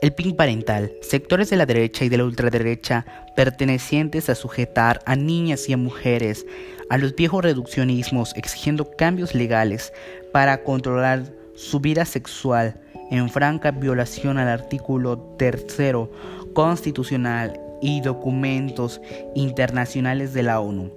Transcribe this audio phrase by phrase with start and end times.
[0.00, 3.04] El PIN parental, sectores de la derecha y de la ultraderecha
[3.36, 6.46] pertenecientes a sujetar a niñas y a mujeres
[6.88, 9.92] a los viejos reduccionismos exigiendo cambios legales
[10.32, 11.24] para controlar
[11.54, 12.80] su vida sexual
[13.10, 16.10] en franca violación al artículo tercero
[16.54, 19.02] constitucional y documentos
[19.34, 20.90] internacionales de la ONU.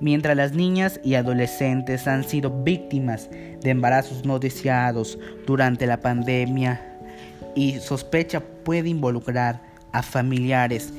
[0.00, 6.93] Mientras las niñas y adolescentes han sido víctimas de embarazos no deseados durante la pandemia,
[7.54, 9.62] y sospecha puede involucrar
[9.92, 10.92] a familiares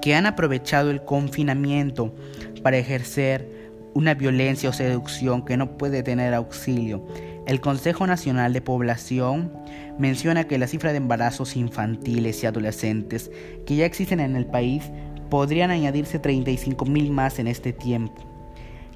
[0.00, 2.14] que han aprovechado el confinamiento
[2.62, 3.48] para ejercer
[3.94, 7.06] una violencia o seducción que no puede tener auxilio.
[7.46, 9.52] El Consejo Nacional de Población
[9.98, 13.30] menciona que la cifra de embarazos infantiles y adolescentes
[13.66, 14.84] que ya existen en el país
[15.28, 18.22] podrían añadirse 35 mil más en este tiempo.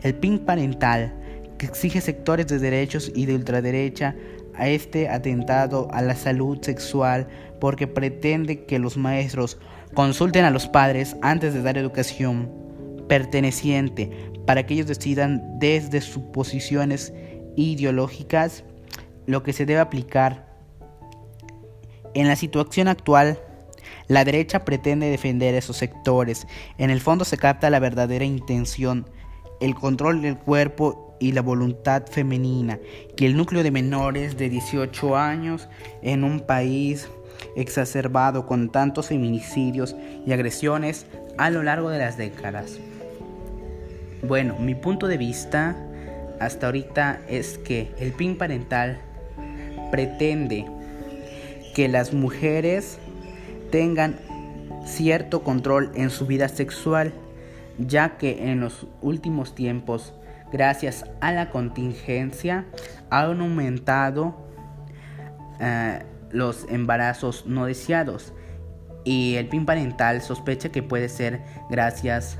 [0.03, 1.15] El PIN parental,
[1.59, 4.15] que exige sectores de derechos y de ultraderecha
[4.57, 7.29] a este atentado a la salud sexual
[7.61, 9.59] porque pretende que los maestros
[9.95, 12.51] consulten a los padres antes de dar educación
[13.09, 14.11] perteneciente
[14.47, 17.13] para que ellos decidan desde sus posiciones
[17.57, 18.65] ideológicas
[19.27, 20.47] lo que se debe aplicar.
[22.15, 23.39] En la situación actual,
[24.09, 26.47] la derecha pretende defender esos sectores.
[26.79, 29.09] En el fondo se capta la verdadera intención,
[29.61, 32.79] el control del cuerpo y la voluntad femenina,
[33.17, 35.69] que el núcleo de menores de 18 años
[36.03, 37.09] en un país
[37.57, 41.07] exacerbado con tantos feminicidios y agresiones
[41.39, 42.79] a lo largo de las décadas.
[44.23, 45.77] Bueno, mi punto de vista
[46.41, 48.99] hasta ahorita es que el PIN parental
[49.91, 50.67] pretende
[51.75, 52.99] que las mujeres
[53.71, 54.19] tengan
[54.87, 57.13] cierto control en su vida sexual,
[57.79, 60.15] ya que en los últimos tiempos
[60.53, 62.67] gracias a la contingencia,
[63.11, 64.37] han aumentado
[65.61, 68.33] eh, los embarazos no deseados.
[69.05, 72.39] Y el PIN parental sospecha que puede ser gracias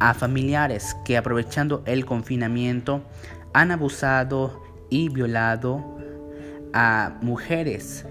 [0.00, 3.02] a familiares que aprovechando el confinamiento
[3.52, 5.98] han abusado y violado
[6.72, 8.04] a mujeres,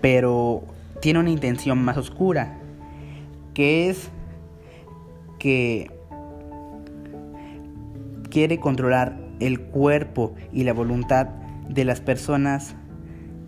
[0.00, 0.64] pero
[1.00, 2.58] tiene una intención más oscura,
[3.54, 4.10] que es
[5.38, 5.93] que
[8.34, 11.28] quiere controlar el cuerpo y la voluntad
[11.68, 12.74] de las personas,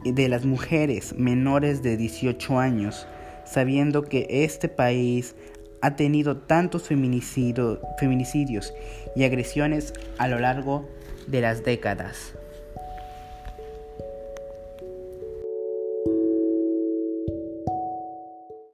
[0.05, 3.09] de las mujeres menores de 18 años,
[3.45, 5.35] sabiendo que este país
[5.83, 8.73] ha tenido tantos feminicidios
[9.17, 10.89] y agresiones a lo largo
[11.27, 12.35] de las décadas.